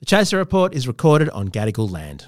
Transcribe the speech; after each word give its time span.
The 0.00 0.06
Chaser 0.06 0.36
Report 0.36 0.74
is 0.74 0.86
recorded 0.86 1.28
on 1.30 1.48
Gadigal 1.48 1.90
land. 1.90 2.26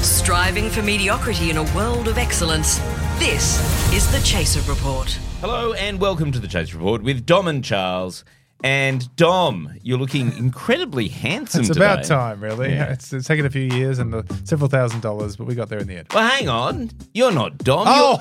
Striving 0.00 0.70
for 0.70 0.80
mediocrity 0.80 1.50
in 1.50 1.56
a 1.56 1.64
world 1.74 2.06
of 2.06 2.18
excellence. 2.18 2.78
This 3.18 3.58
is 3.92 4.08
the 4.12 4.20
Chaser 4.24 4.60
Report. 4.70 5.10
Hello 5.40 5.72
and 5.72 6.00
welcome 6.00 6.30
to 6.30 6.38
the 6.38 6.46
Chaser 6.46 6.78
Report 6.78 7.02
with 7.02 7.26
Dom 7.26 7.48
and 7.48 7.64
Charles. 7.64 8.24
And 8.64 9.14
Dom, 9.16 9.72
you're 9.82 9.98
looking 9.98 10.32
incredibly 10.36 11.08
handsome 11.08 11.60
It's 11.60 11.68
today. 11.68 11.84
about 11.84 12.04
time, 12.04 12.40
really. 12.42 12.70
Yeah. 12.70 12.92
It's, 12.98 13.12
it's 13.12 13.26
taken 13.28 13.46
a 13.46 13.50
few 13.50 13.62
years 13.62 13.98
and 14.00 14.24
several 14.48 14.68
thousand 14.68 15.00
dollars, 15.00 15.36
but 15.36 15.46
we 15.46 15.54
got 15.54 15.68
there 15.68 15.78
in 15.78 15.86
the 15.86 15.96
end. 15.98 16.08
Well, 16.12 16.28
hang 16.28 16.48
on. 16.48 16.90
You're 17.14 17.30
not 17.32 17.58
Dom. 17.58 17.84
Oh, 17.88 18.18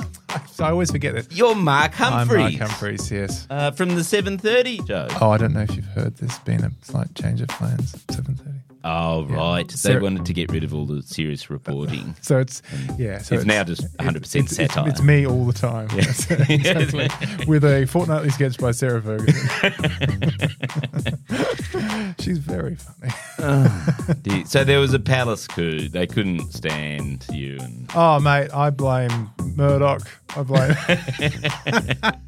so 0.51 0.63
I 0.65 0.69
always 0.69 0.91
forget 0.91 1.15
that. 1.15 1.31
You're, 1.31 1.55
Mark 1.55 1.99
I'm 1.99 2.27
Mark 2.27 2.53
Humphries, 2.53 3.09
yes. 3.09 3.47
Uh, 3.49 3.71
from 3.71 3.95
the 3.95 4.03
730 4.03 4.85
show. 4.85 5.07
Oh, 5.21 5.31
I 5.31 5.37
don't 5.37 5.53
know 5.53 5.61
if 5.61 5.75
you've 5.75 5.85
heard. 5.85 6.15
There's 6.17 6.37
been 6.39 6.63
a 6.63 6.71
slight 6.81 7.15
change 7.15 7.41
of 7.41 7.47
plans. 7.47 7.95
Seven 8.11 8.35
thirty. 8.35 8.51
Oh, 8.89 9.25
right. 9.25 9.67
They 9.67 9.75
Sarah- 9.75 10.01
wanted 10.01 10.25
to 10.25 10.33
get 10.33 10.49
rid 10.51 10.63
of 10.63 10.73
all 10.73 10.85
the 10.85 11.01
serious 11.03 11.49
reporting. 11.49 12.15
So 12.21 12.39
it's 12.39 12.61
yeah. 12.97 13.17
So 13.19 13.35
It's 13.35 13.45
now 13.45 13.63
just 13.63 13.83
100% 13.97 14.15
it's, 14.17 14.35
it's, 14.35 14.55
satire. 14.55 14.89
It's, 14.89 15.01
me 15.01 15.25
all 15.27 15.45
the 15.45 15.53
time. 15.53 15.87
Exactly. 15.91 17.09
With 17.47 17.63
a 17.63 17.85
fortnightly 17.85 18.29
sketch 18.31 18.57
by 18.57 18.71
Sarah 18.71 19.01
Ferguson. 19.01 19.49
She's 22.19 22.37
very 22.39 22.75
funny. 22.75 23.13
Ah. 23.39 23.95
Do 24.23 24.45
so 24.45 24.63
there 24.63 24.79
was 24.79 24.93
a 24.93 24.99
palace 24.99 25.47
coup. 25.47 25.87
They 25.89 26.07
couldn't 26.07 26.51
stand 26.53 27.25
you. 27.31 27.57
And 27.61 27.89
Oh, 27.95 28.19
mate, 28.19 28.49
I 28.53 28.69
blame 28.69 29.29
Murdoch. 29.57 30.07
I 30.35 30.43
blame. 30.43 30.75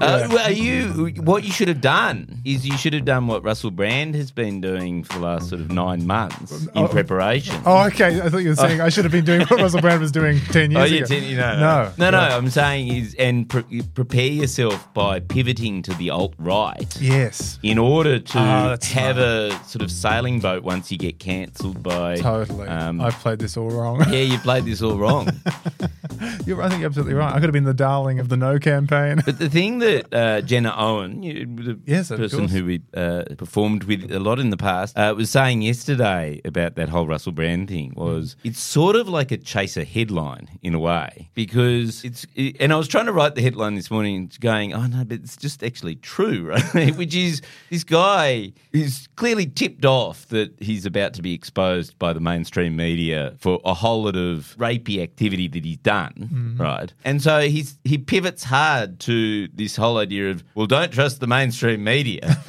Uh, 0.00 0.28
well, 0.30 0.38
are 0.46 0.52
you? 0.52 1.12
What 1.22 1.42
you 1.44 1.50
should 1.50 1.68
have 1.68 1.80
done 1.80 2.40
is 2.44 2.66
you 2.66 2.76
should 2.76 2.92
have 2.92 3.04
done 3.04 3.26
what 3.26 3.42
Russell 3.42 3.70
Brand 3.70 4.14
has 4.14 4.30
been 4.30 4.60
doing 4.60 5.02
for 5.02 5.14
the 5.14 5.24
last 5.24 5.48
sort 5.48 5.60
of 5.60 5.70
nine 5.72 6.06
months 6.06 6.66
in 6.66 6.70
Oh, 6.76 6.88
preparation. 6.88 7.56
Oh, 7.64 7.86
okay. 7.86 8.20
I 8.20 8.28
thought 8.28 8.38
you 8.38 8.50
were 8.50 8.54
saying 8.56 8.80
I 8.80 8.88
should 8.90 9.04
have 9.04 9.12
been 9.12 9.24
doing 9.24 9.40
what 9.42 9.60
Russell 9.60 9.80
Brand 9.80 10.00
was 10.00 10.12
doing 10.12 10.38
10 10.40 10.70
years 10.70 10.82
Oh, 10.82 10.84
yeah, 10.84 10.98
ago. 10.98 11.06
ten- 11.06 11.22
you 11.24 11.36
know, 11.36 11.58
no. 11.58 11.92
no, 11.98 12.10
no. 12.10 12.18
Right. 12.18 12.32
I'm 12.32 12.50
saying 12.50 12.88
is 12.88 13.14
and 13.18 13.48
pre- 13.48 13.82
prepare 13.94 14.28
yourself 14.30 14.92
by 14.94 15.20
pivoting 15.20 15.82
to 15.82 15.94
the 15.94 16.10
alt 16.10 16.34
right 16.38 16.96
Yes. 17.00 17.58
in 17.62 17.78
order 17.78 18.18
to 18.18 18.32
that's 18.38 18.92
have 18.92 19.18
a 19.18 19.50
sort 19.64 19.82
of 19.82 19.90
sailing 19.90 20.38
boat 20.40 20.62
once 20.62 20.92
you 20.92 20.98
get 20.98 21.18
cancelled 21.18 21.82
by. 21.82 22.16
Totally. 22.16 22.68
Um, 22.68 23.00
I've 23.00 23.14
played 23.14 23.38
this 23.40 23.56
all 23.56 23.70
wrong. 23.70 24.00
yeah, 24.10 24.20
you 24.20 24.38
played 24.38 24.64
this 24.64 24.82
all 24.82 24.96
wrong. 24.98 25.28
you're, 26.46 26.62
I 26.62 26.68
think 26.68 26.80
you're 26.80 26.88
absolutely 26.88 27.14
right. 27.14 27.30
I 27.30 27.34
could 27.34 27.44
have 27.44 27.52
been 27.52 27.64
the 27.64 27.74
darling 27.74 28.18
of 28.18 28.28
the 28.28 28.36
no 28.36 28.58
campaign. 28.58 29.22
But 29.24 29.38
the 29.38 29.48
thing 29.48 29.78
that 29.80 30.12
uh, 30.12 30.40
Jenna 30.42 30.74
Owen, 30.76 31.22
you, 31.22 31.46
the 31.46 31.78
Yes, 31.86 32.08
person 32.08 32.48
who 32.48 32.64
we 32.64 32.82
uh, 32.94 33.24
performed 33.36 33.84
with 33.84 34.10
a 34.10 34.20
lot 34.20 34.38
in 34.38 34.50
the 34.50 34.56
past, 34.56 34.96
uh, 34.96 35.14
was 35.16 35.30
saying 35.30 35.62
yesterday 35.62 36.40
about 36.44 36.74
that 36.76 36.88
whole 36.88 37.06
Russell 37.06 37.32
Brand 37.32 37.68
thing 37.68 37.92
was 37.96 38.36
it's 38.44 38.60
sort 38.60 38.96
of 38.96 39.08
like 39.08 39.30
a 39.32 39.36
chaser 39.36 39.84
headline 39.84 40.48
in 40.62 40.74
a 40.74 40.78
way 40.78 41.30
because 41.34 42.04
it's. 42.04 42.26
It, 42.34 42.56
and 42.60 42.72
I 42.72 42.76
was 42.76 42.88
trying 42.88 43.06
to 43.06 43.12
write 43.12 43.34
the 43.34 43.42
headline 43.42 43.74
this 43.74 43.90
morning, 43.90 44.30
going, 44.40 44.72
oh 44.72 44.86
no, 44.86 45.04
but 45.04 45.18
it's 45.18 45.36
just 45.36 45.62
actually 45.62 45.96
true, 45.96 46.46
right? 46.74 46.96
Which 46.96 47.14
is 47.14 47.42
this 47.70 47.84
guy 47.84 48.52
is 48.72 49.08
clearly 49.16 49.46
tipped 49.46 49.84
off 49.84 50.26
that 50.28 50.54
he's 50.60 50.86
about 50.86 51.14
to 51.14 51.22
be 51.22 51.34
exposed 51.34 51.98
by 51.98 52.12
the 52.12 52.20
mainstream 52.20 52.76
media 52.76 53.34
for 53.38 53.60
a 53.64 53.74
whole 53.74 54.04
lot 54.04 54.16
of 54.16 54.54
rapey 54.58 55.02
activity 55.02 55.48
that 55.48 55.64
he's 55.64 55.76
done, 55.78 56.07
Mm-hmm. 56.16 56.60
right? 56.60 56.92
And 57.04 57.22
so 57.22 57.40
he's 57.40 57.78
he 57.84 57.98
pivots 57.98 58.44
hard 58.44 59.00
to 59.00 59.48
this 59.48 59.76
whole 59.76 59.98
idea 59.98 60.30
of 60.30 60.44
well, 60.54 60.66
don't 60.66 60.92
trust 60.92 61.20
the 61.20 61.26
mainstream 61.26 61.84
media. 61.84 62.36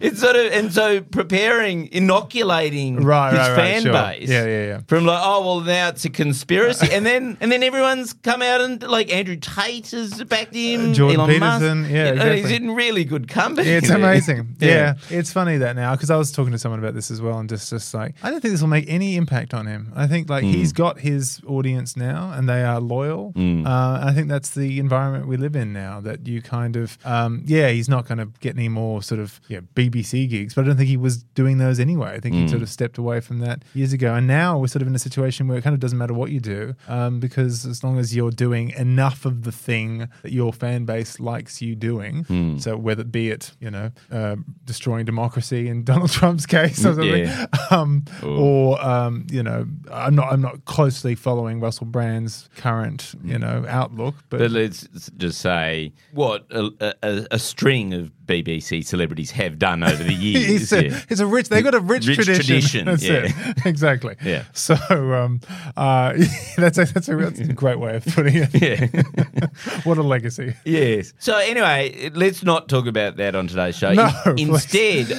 it's 0.00 0.20
sort 0.20 0.36
of 0.36 0.52
and 0.52 0.72
so 0.72 1.00
preparing, 1.00 1.88
inoculating 1.92 2.96
Right, 3.02 3.30
his 3.30 3.38
right, 3.38 3.48
right, 3.50 3.56
fan 3.56 3.82
sure. 3.82 3.92
base, 3.92 4.28
Yeah, 4.28 4.44
yeah, 4.44 4.66
yeah. 4.66 4.80
from 4.86 5.04
like 5.06 5.20
oh 5.22 5.44
well 5.44 5.60
now 5.60 5.88
it's 5.88 6.04
a 6.04 6.10
conspiracy, 6.10 6.88
and 6.92 7.04
then 7.04 7.36
and 7.40 7.50
then 7.50 7.62
everyone's 7.62 8.12
come 8.12 8.42
out 8.42 8.60
and 8.60 8.82
like 8.82 9.12
Andrew 9.12 9.36
Tate 9.36 9.90
has 9.90 10.22
backed 10.24 10.54
him, 10.54 10.92
Jordan 10.94 11.20
Elon 11.20 11.40
Musk. 11.40 11.90
Yeah, 11.92 12.08
You 12.10 12.14
know, 12.16 12.32
he's 12.32 12.50
in 12.50 12.70
really 12.72 13.04
good 13.04 13.28
company. 13.28 13.68
Yeah, 13.68 13.78
it's 13.78 13.90
amazing. 14.02 14.56
Yeah. 14.58 14.68
Yeah. 14.68 14.94
it's 15.10 15.32
funny 15.32 15.58
that 15.58 15.76
now 15.76 15.94
because 15.94 16.10
I 16.10 16.16
was 16.16 16.32
talking 16.32 16.52
to 16.52 16.58
someone 16.58 16.78
about 16.80 16.94
this 16.94 17.10
as 17.10 17.20
well, 17.20 17.38
and 17.38 17.48
just 17.48 17.70
just 17.70 17.94
like 17.94 18.14
I 18.22 18.30
don't 18.30 18.40
think 18.40 18.52
this 18.52 18.60
will 18.60 18.68
make 18.68 18.86
any 18.88 19.16
impact 19.16 19.54
on 19.54 19.66
him. 19.66 19.92
I 19.94 20.06
think 20.06 20.28
like 20.28 20.44
he's 20.44 20.72
got 20.72 21.00
his 21.00 21.40
audience 21.46 21.95
now, 21.96 22.32
and 22.32 22.48
they 22.48 22.62
are 22.62 22.80
loyal. 22.80 23.32
Uh, 23.36 24.00
I 24.04 24.12
think 24.14 24.28
that's 24.28 24.50
the 24.54 24.78
environment 24.78 25.26
we 25.26 25.36
live 25.36 25.56
in 25.56 25.72
now. 25.72 26.00
That 26.00 26.26
you 26.26 26.42
kind 26.42 26.76
of 26.76 26.98
um, 27.04 27.42
yeah, 27.46 27.68
he's 27.70 27.88
not 27.88 28.06
going 28.06 28.18
to 28.18 28.26
get 28.40 28.56
any 28.56 28.68
more 28.68 29.02
sort 29.02 29.20
of 29.20 29.40
yeah, 29.48 29.60
BBC 29.74 30.28
gigs, 30.28 30.54
but 30.54 30.64
I 30.64 30.68
don't 30.68 30.76
think 30.76 30.88
he 30.88 30.96
was 30.96 31.22
doing 31.22 31.58
those 31.58 31.80
anyway. 31.80 32.14
I 32.14 32.20
think 32.20 32.34
he 32.34 32.48
sort 32.48 32.62
of 32.62 32.68
stepped 32.68 32.98
away 32.98 33.20
from 33.20 33.38
that 33.40 33.62
years 33.74 33.92
ago, 33.92 34.14
and 34.14 34.26
now 34.26 34.58
we're 34.58 34.66
sort 34.68 34.82
of 34.82 34.88
in 34.88 34.94
a 34.94 34.98
situation 34.98 35.48
where 35.48 35.58
it 35.58 35.62
kind 35.62 35.74
of 35.74 35.80
doesn't 35.80 35.98
matter 35.98 36.14
what 36.14 36.30
you 36.30 36.40
do 36.40 36.74
um, 36.88 37.20
because 37.20 37.66
as 37.66 37.82
long 37.82 37.98
as 37.98 38.14
you're 38.14 38.30
doing 38.30 38.70
enough 38.70 39.24
of 39.24 39.42
the 39.44 39.52
thing 39.52 40.08
that 40.22 40.32
your 40.32 40.52
fan 40.52 40.84
base 40.84 41.18
likes 41.20 41.60
you 41.62 41.74
doing, 41.74 42.58
so 42.58 42.76
whether 42.76 43.02
it 43.02 43.12
be 43.12 43.30
it 43.30 43.52
you 43.60 43.70
know 43.70 43.90
uh, 44.10 44.36
destroying 44.64 45.04
democracy 45.04 45.68
in 45.68 45.84
Donald 45.90 46.10
Trump's 46.10 46.46
case 46.46 46.80
or 46.80 46.94
something, 46.94 47.06
Yeah. 47.24 47.46
um, 47.70 48.04
or 48.24 48.82
um, 48.84 49.26
you 49.30 49.42
know 49.42 49.66
I'm 49.92 50.14
not 50.14 50.32
I'm 50.32 50.40
not 50.42 50.64
closely 50.64 51.14
following 51.14 51.60
Russell 51.60 51.85
Brand's 51.90 52.48
current 52.56 53.14
you 53.24 53.36
mm. 53.36 53.40
know 53.40 53.64
outlook, 53.68 54.14
but, 54.28 54.38
But 54.38 54.50
let's 54.50 54.88
just 55.16 55.40
say 55.40 55.92
what 56.12 56.46
a, 56.50 56.94
a, 57.02 57.26
a 57.32 57.38
string 57.38 57.94
of 57.94 58.10
BBC 58.26 58.84
celebrities 58.84 59.30
have 59.32 59.58
done 59.58 59.82
over 59.82 60.02
the 60.02 60.12
years. 60.26 60.62
It's 60.62 60.72
a, 60.72 60.88
yeah. 60.88 61.00
it's 61.08 61.20
a 61.20 61.26
rich. 61.26 61.48
They've 61.48 61.62
got 61.64 61.74
a 61.74 61.80
rich, 61.80 62.06
Rich 62.06 62.16
tradition. 62.16 62.44
tradition, 62.46 62.84
That's 62.86 63.02
yeah. 63.04 63.22
it. 63.26 63.56
Exactly. 63.66 64.16
Yeah. 64.22 64.44
So 64.52 64.74
um, 65.14 65.40
uh, 65.76 66.12
that's 66.56 66.78
a, 66.78 66.84
that's 66.86 67.08
a 67.08 67.16
that's 67.16 67.40
a 67.40 67.52
great 67.52 67.78
way 67.78 67.96
of 67.96 68.04
putting 68.06 68.34
it. 68.36 68.50
Yeah. 68.54 69.46
what 69.84 69.98
a 69.98 70.02
legacy. 70.02 70.54
Yes. 70.64 71.12
So 71.18 71.36
anyway, 71.36 72.10
let's 72.14 72.42
not 72.42 72.68
talk 72.68 72.86
about 72.86 73.16
that 73.16 73.34
on 73.34 73.46
today's 73.48 73.76
show. 73.76 73.92
No, 73.92 74.10
In- 74.36 74.50
instead, 74.50 75.10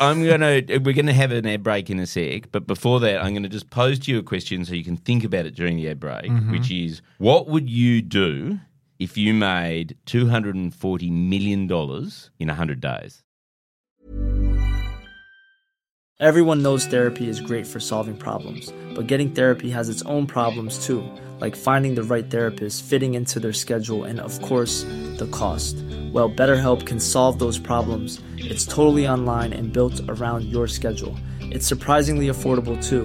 I'm 0.00 0.24
gonna 0.26 0.62
we're 0.84 0.92
gonna 0.94 1.12
have 1.12 1.32
an 1.32 1.46
ad 1.46 1.62
break 1.62 1.90
in 1.90 1.98
a 1.98 2.06
sec, 2.06 2.50
but 2.52 2.66
before 2.66 3.00
that, 3.00 3.22
I'm 3.22 3.34
gonna 3.34 3.48
just 3.48 3.70
pose 3.70 3.98
to 4.00 4.12
you 4.12 4.18
a 4.18 4.22
question 4.22 4.64
so 4.64 4.74
you 4.74 4.84
can 4.84 4.96
think 4.96 5.24
about 5.24 5.46
it 5.46 5.54
during 5.54 5.76
the 5.76 5.88
ad 5.88 6.00
break, 6.00 6.10
Mm-hmm. 6.30 6.52
which 6.52 6.70
is, 6.70 7.02
what 7.18 7.48
would 7.48 7.68
you 7.70 8.02
do 8.02 8.58
if 9.00 9.16
you 9.16 9.32
made 9.32 9.96
240 10.04 11.10
million 11.10 11.66
dollars 11.66 12.30
in 12.38 12.48
100 12.48 12.80
days? 12.80 13.22
Everyone 16.20 16.62
knows 16.62 16.84
therapy 16.84 17.30
is 17.30 17.40
great 17.40 17.66
for 17.66 17.80
solving 17.80 18.14
problems, 18.14 18.70
but 18.94 19.06
getting 19.06 19.30
therapy 19.30 19.70
has 19.70 19.88
its 19.88 20.02
own 20.02 20.26
problems 20.26 20.84
too, 20.84 21.02
like 21.40 21.56
finding 21.56 21.94
the 21.94 22.02
right 22.02 22.28
therapist, 22.30 22.84
fitting 22.84 23.14
into 23.14 23.40
their 23.40 23.54
schedule, 23.54 24.04
and 24.04 24.20
of 24.20 24.38
course, 24.42 24.82
the 25.16 25.28
cost. 25.32 25.76
Well, 26.12 26.30
BetterHelp 26.30 26.86
can 26.86 27.00
solve 27.00 27.38
those 27.38 27.58
problems. 27.58 28.20
It's 28.36 28.66
totally 28.66 29.08
online 29.08 29.54
and 29.54 29.72
built 29.72 29.98
around 30.10 30.44
your 30.44 30.68
schedule. 30.68 31.16
It's 31.40 31.66
surprisingly 31.66 32.26
affordable 32.26 32.76
too. 32.86 33.04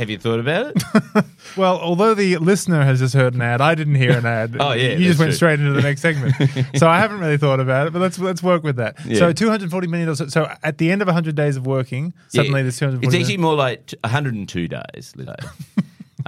Have 0.00 0.08
you 0.08 0.16
thought 0.18 0.40
about 0.40 0.72
it? 0.74 1.24
Well, 1.56 1.80
although 1.80 2.14
the 2.14 2.36
listener 2.36 2.84
has 2.84 3.00
just 3.00 3.12
heard 3.12 3.34
an 3.34 3.42
ad, 3.42 3.60
I 3.60 3.74
didn't 3.74 3.96
hear 3.96 4.12
an 4.16 4.24
ad. 4.24 4.56
Oh, 4.60 4.72
yeah, 4.72 4.92
you 4.92 5.06
just 5.08 5.18
went 5.18 5.30
true. 5.30 5.36
straight 5.36 5.58
into 5.58 5.72
the 5.72 5.82
next 5.82 6.00
segment. 6.00 6.34
so 6.76 6.86
I 6.88 6.98
haven't 7.00 7.18
really 7.18 7.38
thought 7.38 7.58
about 7.58 7.88
it, 7.88 7.92
but 7.92 7.98
let's 7.98 8.18
let's 8.20 8.40
work 8.42 8.62
with 8.62 8.76
that. 8.76 9.04
Yeah. 9.04 9.18
So 9.18 9.32
two 9.32 9.50
hundred 9.50 9.70
forty 9.70 9.88
million 9.88 10.06
dollars. 10.06 10.32
So 10.32 10.48
at 10.62 10.78
the 10.78 10.92
end 10.92 11.02
of 11.02 11.08
hundred 11.08 11.34
days 11.34 11.56
of 11.56 11.66
working, 11.66 12.12
suddenly 12.28 12.60
Yeah, 12.60 12.62
there's 12.64 12.78
two 12.78 12.84
hundred 12.86 13.04
It's 13.04 13.14
actually 13.14 13.38
more 13.38 13.56
like 13.56 13.86
t- 13.86 13.96
102 14.04 14.68
days. 14.68 15.12
let's 15.16 15.42
say. 15.42 15.48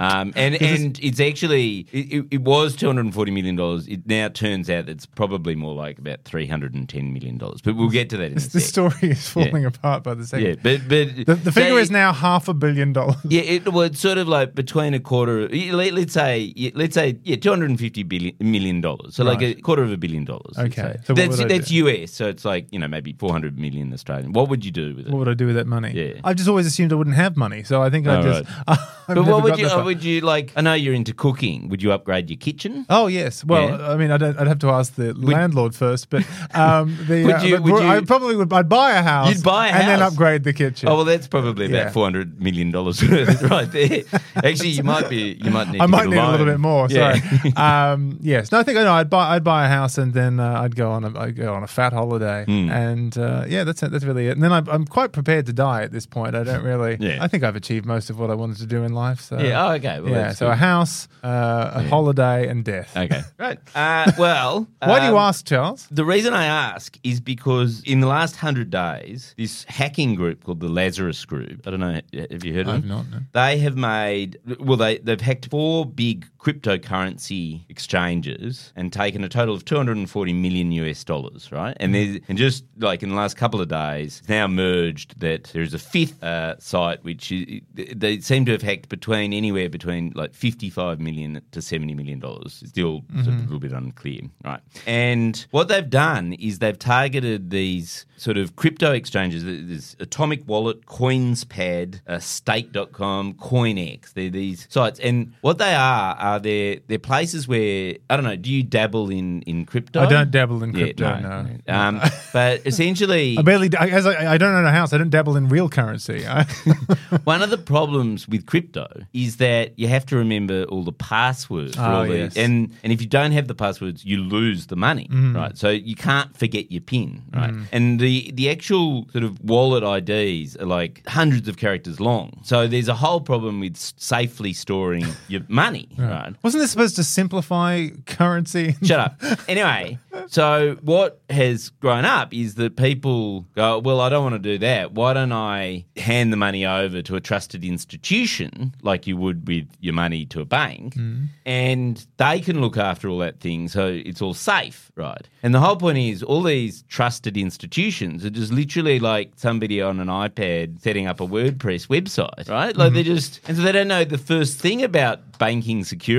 Um, 0.03 0.33
and 0.35 0.61
and 0.61 0.99
it's 1.01 1.19
actually 1.19 1.87
it, 1.91 2.25
it- 2.31 2.41
was 2.43 2.75
two 2.75 2.87
hundred 2.87 3.05
and 3.05 3.13
forty 3.13 3.31
million 3.31 3.55
dollars. 3.55 3.87
It 3.87 4.05
now 4.05 4.27
turns 4.27 4.69
out 4.69 4.89
it's 4.89 5.05
probably 5.05 5.55
more 5.55 5.73
like 5.73 5.97
about 5.97 6.23
three 6.25 6.45
hundred 6.47 6.73
and 6.75 6.89
ten 6.89 7.13
million 7.13 7.37
dollars. 7.37 7.61
But 7.61 7.75
we'll 7.77 7.89
get 7.89 8.09
to 8.09 8.17
that 8.17 8.31
in 8.33 8.39
sec. 8.39 8.61
story 8.61 8.93
is 9.11 9.29
falling 9.29 9.65
apart 9.65 10.03
by 10.03 10.13
the 10.13 10.25
second. 10.27 10.45
Yeah, 10.45 10.55
but 10.61 10.81
but 10.89 11.25
The, 11.25 11.35
the 11.35 11.51
figure 11.51 11.79
is 11.79 11.89
now 11.89 12.11
half 12.11 12.47
a 12.49 12.53
billion 12.53 12.91
dollars. 12.93 13.15
Yeah, 13.29 13.41
it 13.41 13.71
was 13.71 13.97
sort 13.97 14.17
of 14.17 14.27
like 14.27 14.53
between 14.55 14.93
a 14.93 14.99
quarter. 14.99 15.47
Let, 15.49 15.93
let's 15.93 16.13
say, 16.13 16.51
yeah, 16.55 16.71
let's 16.75 16.93
say, 16.93 17.17
yeah, 17.23 17.37
two 17.37 17.49
hundred 17.49 17.69
and 17.69 17.79
fifty 17.79 18.03
billion 18.03 18.35
million 18.39 18.81
dollars. 18.81 19.15
So 19.15 19.23
like 19.23 19.41
a 19.41 19.53
quarter 19.55 19.83
of 19.83 19.91
a 19.91 19.97
billion 19.97 20.25
dollars. 20.25 20.57
Okay. 20.57 20.97
So 21.05 21.13
that's 21.13 21.37
that's 21.45 21.69
do? 21.69 21.75
US. 21.87 22.11
So 22.11 22.27
it's 22.27 22.43
like 22.45 22.67
you 22.71 22.79
know 22.79 22.87
maybe 22.89 23.13
four 23.13 23.31
hundred 23.31 23.57
million 23.57 23.93
Australian. 23.93 24.33
What 24.33 24.49
would 24.49 24.65
you 24.65 24.71
do 24.71 24.95
with 24.95 25.07
it? 25.07 25.11
What 25.11 25.19
would 25.19 25.29
I 25.29 25.33
do 25.33 25.47
with 25.47 25.55
that 25.55 25.67
money? 25.67 25.91
Yeah. 25.93 26.19
I've 26.23 26.35
just 26.35 26.49
always 26.49 26.65
assumed 26.65 26.91
I 26.91 26.95
wouldn't 26.95 27.15
have 27.15 27.37
money, 27.37 27.63
so 27.63 27.81
I 27.81 27.89
think 27.89 28.05
I 28.07 28.17
Oh, 28.17 28.21
just 28.23 28.49
But 29.13 29.25
what 29.25 29.43
would 29.43 29.57
you? 29.57 29.67
uh, 29.67 29.83
would 29.83 30.03
you 30.03 30.21
like? 30.21 30.51
I 30.55 30.61
know 30.61 30.73
you're 30.73 30.93
into 30.93 31.13
cooking. 31.13 31.69
Would 31.69 31.81
you 31.83 31.91
upgrade 31.91 32.29
your 32.29 32.37
kitchen? 32.37 32.85
Oh 32.89 33.07
yes. 33.07 33.43
Well, 33.43 33.69
Yeah. 33.69 33.89
I 33.91 33.97
mean, 33.97 34.11
I 34.11 34.17
don't, 34.17 34.37
I'd 34.39 34.47
have 34.47 34.59
to 34.59 34.69
ask 34.69 34.95
the 34.95 35.13
landlord 35.13 35.75
first, 35.75 36.09
but 36.09 36.23
um, 36.55 36.97
the 37.07 37.23
Would 37.25 37.35
uh, 37.35 37.39
you- 37.43 37.55
but 37.57 37.63
would 37.63 37.83
you- 37.83 37.89
I 37.89 38.01
probably 38.01 38.35
would. 38.35 38.51
I'd 38.53 38.69
buy 38.69 38.91
a 38.93 39.01
house. 39.03 39.33
You'd 39.35 39.43
buy 39.43 39.67
a 39.67 39.71
and 39.71 39.87
then 39.87 39.99
house? 39.99 40.11
upgrade 40.13 40.43
the 40.43 40.53
kitchen. 40.53 40.89
Oh 40.89 40.95
well, 40.95 41.05
that's 41.05 41.27
probably 41.27 41.65
about 41.65 41.75
Yeah. 41.75 41.89
four 41.91 42.05
hundred 42.05 42.41
million 42.41 42.71
dollars 42.71 43.01
worth 43.07 43.41
right 43.43 43.71
there. 43.71 44.03
Actually, 44.35 44.69
you 44.69 44.83
might 44.83 45.09
be. 45.09 45.37
You 45.41 45.51
might 45.51 45.69
need. 45.69 45.81
I 45.81 45.85
to 45.85 45.91
might 45.91 46.03
get 46.03 46.09
need 46.11 46.17
a 46.17 46.31
little 46.31 46.45
loan. 46.45 46.55
bit 46.55 46.59
more. 46.59 46.87
Yeah. 46.89 47.15
Sorry. 47.19 47.53
um, 47.55 48.17
yes. 48.21 48.51
No, 48.51 48.59
I 48.59 48.63
think 48.63 48.75
no. 48.77 48.93
I'd 48.93 49.09
buy. 49.09 49.35
I'd 49.35 49.43
buy 49.43 49.65
a 49.65 49.69
house 49.69 49.97
and 49.97 50.13
then 50.13 50.39
uh, 50.39 50.61
I'd 50.61 50.75
go 50.75 50.91
on. 50.91 51.03
A, 51.03 51.19
I'd 51.19 51.35
go 51.35 51.53
on 51.53 51.63
a 51.63 51.67
fat 51.67 51.93
holiday. 51.93 52.45
Hmm. 52.45 52.69
And 52.69 53.17
uh, 53.17 53.45
yeah, 53.47 53.63
that's 53.63 53.83
it. 53.83 53.91
That's 53.91 54.03
really 54.05 54.27
it. 54.27 54.31
And 54.31 54.43
then 54.43 54.51
I'm, 54.53 54.67
I'm 54.69 54.85
quite 54.85 55.11
prepared 55.11 55.45
to 55.47 55.53
die 55.53 55.83
at 55.83 55.91
this 55.91 56.05
point. 56.05 56.35
I 56.35 56.43
don't 56.43 56.63
really. 56.63 56.97
Yeah. 56.99 57.19
I 57.21 57.27
think 57.27 57.43
I've 57.43 57.55
achieved 57.55 57.85
most 57.85 58.09
of 58.09 58.19
what 58.19 58.29
I 58.31 58.35
wanted 58.35 58.57
to 58.57 58.65
do 58.65 58.83
in 58.83 58.92
life. 58.93 59.21
So 59.21 59.39
Yeah. 59.39 59.65
Oh, 59.67 59.71
okay. 59.73 59.99
Well, 59.99 60.11
yeah. 60.11 60.31
So 60.33 60.47
good. 60.47 60.53
a 60.53 60.55
house, 60.55 61.07
uh, 61.23 61.71
a 61.75 61.83
holiday, 61.89 62.47
and 62.47 62.63
death. 62.63 62.95
Okay. 62.95 63.21
Right. 63.39 63.59
Uh, 63.75 64.11
well, 64.17 64.67
Why 64.79 64.99
do 64.99 65.05
you 65.07 65.17
um, 65.17 65.27
ask, 65.27 65.45
Charles? 65.45 65.87
The 65.91 66.05
reason 66.05 66.33
I 66.33 66.45
ask 66.45 66.97
is 67.03 67.19
because 67.19 67.81
in 67.83 67.99
the 67.99 68.07
last 68.07 68.37
hundred 68.37 68.69
days, 68.69 69.33
this 69.37 69.65
hacking 69.65 70.15
group 70.15 70.43
called 70.43 70.59
the 70.61 70.69
Lazarus 70.69 71.25
Group. 71.25 71.67
I 71.67 71.71
don't 71.71 71.79
know. 71.79 71.99
Have 72.31 72.45
you 72.45 72.53
heard 72.53 72.67
of 72.67 72.75
I've 72.75 72.81
them? 72.81 72.89
not, 72.89 73.09
no. 73.11 73.19
They 73.33 73.57
have 73.59 73.75
made 73.75 74.37
well. 74.59 74.77
They 74.77 74.99
they've 74.99 75.19
hacked 75.19 75.49
four 75.49 75.85
big 75.85 76.25
cryptocurrency 76.43 77.61
exchanges 77.69 78.73
and 78.75 78.91
taken 78.91 79.23
a 79.23 79.29
total 79.29 79.55
of 79.55 79.63
240 79.63 80.33
million 80.33 80.71
US 80.73 81.03
dollars. 81.03 81.51
Right, 81.51 81.75
and 81.79 81.95
there's 81.95 82.19
and 82.27 82.37
just 82.37 82.65
like 82.77 83.01
in 83.01 83.09
the 83.09 83.15
last 83.15 83.37
couple 83.37 83.61
of 83.61 83.69
days, 83.69 84.19
it's 84.19 84.29
now 84.29 84.47
merged 84.47 85.19
that 85.21 85.45
there 85.45 85.61
is 85.61 85.73
a 85.73 85.79
fifth 85.79 86.21
uh, 86.23 86.59
site 86.59 87.03
which 87.03 87.31
is, 87.31 87.61
they 87.73 88.19
seem 88.19 88.45
to 88.45 88.51
have 88.51 88.61
hacked 88.61 88.89
between 88.89 89.33
anywhere 89.33 89.69
between 89.69 90.11
like 90.15 90.33
55 90.33 90.99
million 90.99 91.41
to 91.51 91.61
70 91.61 91.93
million 91.93 92.19
dollars. 92.19 92.59
It's 92.61 92.71
still 92.71 93.03
sort 93.15 93.27
of 93.27 93.39
a 93.39 93.43
little 93.43 93.59
bit 93.59 93.71
unclear, 93.71 94.21
right? 94.43 94.59
And 94.85 95.45
what 95.51 95.69
they've 95.69 95.89
done 95.89 96.33
is 96.33 96.59
they've 96.59 96.77
targeted 96.77 97.49
these 97.51 98.05
sort 98.17 98.37
of 98.37 98.55
crypto 98.55 98.91
exchanges. 98.91 99.43
There's 99.43 99.95
Atomic 99.99 100.47
Wallet, 100.47 100.85
CoinsPaid, 100.85 102.01
uh, 102.07 102.19
Stake.com, 102.19 103.35
CoinEx. 103.35 104.13
They're 104.13 104.29
these 104.29 104.67
sites, 104.69 104.99
and 104.99 105.33
what 105.41 105.57
they 105.57 105.73
are 105.73 106.15
are 106.15 106.32
they're 106.39 106.77
they're 106.87 106.99
places 106.99 107.47
where 107.47 107.95
I 108.09 108.15
don't 108.15 108.25
know. 108.25 108.35
Do 108.35 108.51
you 108.51 108.63
dabble 108.63 109.09
in 109.09 109.41
in 109.43 109.65
crypto? 109.65 110.01
I 110.01 110.05
don't 110.07 110.31
dabble 110.31 110.63
in 110.63 110.73
Yeah, 110.73 110.83
crypto. 110.85 111.19
no. 111.19 111.47
Um, 111.67 112.01
but 112.33 112.61
essentially, 112.65 113.37
I 113.39 113.41
barely. 113.41 113.69
I- 113.77 113.87
As 113.89 114.05
I, 114.05 114.33
I 114.33 114.37
don't 114.37 114.53
own 114.53 114.65
a 114.65 114.71
house. 114.71 114.93
I 114.93 114.97
don't 114.97 115.09
dabble 115.09 115.35
in 115.37 115.47
real 115.49 115.69
currency. 115.69 116.25
I, 116.27 116.43
One 117.23 117.41
of 117.41 117.49
the 117.49 117.57
problems 117.57 118.27
with 118.27 118.45
crypto 118.45 118.87
is 119.13 119.37
that 119.37 119.77
you 119.77 119.87
have 119.87 120.05
to 120.07 120.15
remember 120.17 120.63
all 120.65 120.83
the 120.83 120.91
passwords. 120.91 121.75
for 121.75 121.81
Oh, 121.81 121.95
all 122.01 122.05
the- 122.05 122.17
yes. 122.17 122.35
and 122.37 122.71
and 122.83 122.91
if 122.93 123.01
you 123.01 123.07
don't 123.07 123.31
have 123.31 123.47
the 123.47 123.55
passwords, 123.55 124.05
you 124.05 124.17
lose 124.17 124.67
the 124.67 124.75
money, 124.75 125.07
Mm-hmm. 125.09 125.35
right? 125.35 125.57
So 125.57 125.69
you 125.69 125.95
can't 125.95 126.35
forget 126.37 126.71
your 126.71 126.81
PIN, 126.81 127.21
right? 127.33 127.53
And 127.71 127.99
the 127.99 128.31
the 128.33 128.49
actual 128.49 129.07
sort 129.11 129.23
of 129.23 129.39
wallet 129.43 129.83
IDs 129.83 130.55
are 130.57 130.65
like 130.65 131.01
hundreds 131.07 131.47
of 131.47 131.57
characters 131.57 131.99
long. 131.99 132.39
So 132.43 132.67
there's 132.67 132.87
a 132.87 132.95
whole 132.95 133.21
problem 133.21 133.59
with 133.59 133.75
s- 133.75 133.93
safely 133.97 134.53
storing 134.53 135.05
your 135.27 135.41
money, 135.47 135.87
right? 135.97 136.22
Wasn't 136.43 136.61
this 136.61 136.71
supposed 136.71 136.95
to 136.97 137.03
simplify 137.03 137.89
currency? 138.05 138.75
Shut 138.83 138.99
up. 138.99 139.21
Anyway, 139.47 139.97
so 140.27 140.77
what 140.81 141.21
has 141.29 141.69
grown 141.69 142.05
up 142.05 142.33
is 142.33 142.55
that 142.55 142.75
people 142.75 143.41
go, 143.55 143.79
well, 143.79 144.01
I 144.01 144.09
don't 144.09 144.23
want 144.23 144.35
to 144.35 144.39
do 144.39 144.57
that. 144.59 144.93
Why 144.93 145.13
don't 145.13 145.31
I 145.31 145.85
hand 145.97 146.31
the 146.31 146.37
money 146.37 146.65
over 146.65 147.01
to 147.01 147.15
a 147.15 147.21
trusted 147.21 147.63
institution 147.63 148.75
like 148.81 149.07
you 149.07 149.17
would 149.17 149.47
with 149.47 149.67
your 149.79 149.93
money 149.93 150.25
to 150.27 150.41
a 150.41 150.45
bank 150.45 150.95
hmm. 150.95 151.25
and 151.45 152.05
they 152.17 152.39
can 152.39 152.61
look 152.61 152.77
after 152.77 153.09
all 153.09 153.19
that 153.19 153.39
thing 153.39 153.67
so 153.67 153.87
it's 153.87 154.21
all 154.21 154.33
safe, 154.33 154.91
right? 154.95 155.27
And 155.41 155.53
the 155.53 155.59
whole 155.59 155.75
point 155.75 155.97
is 155.97 156.23
all 156.23 156.41
these 156.43 156.83
trusted 156.83 157.37
institutions 157.37 158.23
are 158.25 158.29
just 158.29 158.51
literally 158.51 158.99
like 158.99 159.33
somebody 159.35 159.81
on 159.81 159.99
an 159.99 160.07
iPad 160.07 160.81
setting 160.81 161.07
up 161.07 161.19
a 161.19 161.27
WordPress 161.27 161.87
website, 161.87 162.49
right? 162.49 162.75
Like 162.75 162.87
mm-hmm. 162.87 162.95
they 162.95 163.03
just, 163.03 163.39
and 163.47 163.57
so 163.57 163.63
they 163.63 163.71
don't 163.71 163.87
know 163.87 164.03
the 164.03 164.17
first 164.17 164.59
thing 164.59 164.83
about 164.83 165.37
banking 165.37 165.83
security. 165.83 166.12